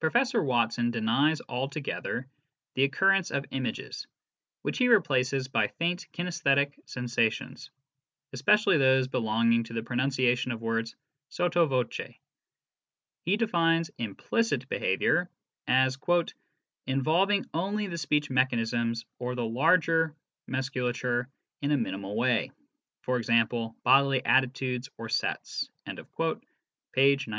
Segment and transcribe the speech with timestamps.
[0.00, 2.28] Professor Watson denies altogether
[2.76, 4.06] the occurrence of images,
[4.62, 7.70] which he replaces by faint kinaesthetic sensations,
[8.32, 10.94] especially those belonging to the pronunciation of words
[11.30, 12.14] sotto voce.
[13.24, 15.28] He defines" implicit behaviour"
[15.66, 15.98] as"
[16.86, 20.14] involving only the speech mechanisms (or the larger
[20.46, 21.28] musculature
[21.60, 22.52] in a minimal way;
[23.18, 23.44] e.g.,
[23.82, 25.96] bodily attitudes or sets)" (p.
[27.26, 27.34] 19).